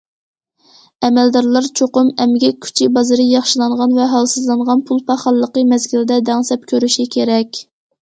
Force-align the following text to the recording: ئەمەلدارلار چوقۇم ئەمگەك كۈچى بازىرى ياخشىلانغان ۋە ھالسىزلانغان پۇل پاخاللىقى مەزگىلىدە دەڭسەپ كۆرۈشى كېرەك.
ئەمەلدارلار 1.07 1.67
چوقۇم 1.81 2.09
ئەمگەك 2.25 2.57
كۈچى 2.67 2.89
بازىرى 2.97 3.27
ياخشىلانغان 3.35 3.95
ۋە 4.01 4.09
ھالسىزلانغان 4.17 4.85
پۇل 4.91 5.07
پاخاللىقى 5.13 5.69
مەزگىلىدە 5.77 6.23
دەڭسەپ 6.35 6.69
كۆرۈشى 6.75 7.11
كېرەك. 7.19 7.67